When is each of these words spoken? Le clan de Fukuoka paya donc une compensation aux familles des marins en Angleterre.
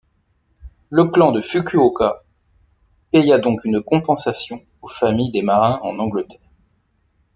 Le 0.89 1.05
clan 1.05 1.31
de 1.31 1.39
Fukuoka 1.39 2.23
paya 3.11 3.37
donc 3.37 3.63
une 3.65 3.83
compensation 3.83 4.59
aux 4.81 4.87
familles 4.87 5.29
des 5.29 5.43
marins 5.43 5.79
en 5.83 5.99
Angleterre. 5.99 6.49